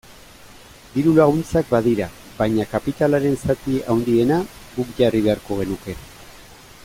Diru-laguntzak 0.93 1.67
badira, 1.73 2.07
baina 2.39 2.65
kapitalaren 2.71 3.37
zati 3.47 3.77
handiena 3.95 4.41
guk 4.79 4.95
jarri 5.01 5.25
beharko 5.29 5.59
genuke. 5.61 5.99